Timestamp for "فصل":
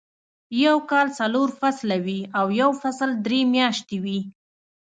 2.81-3.09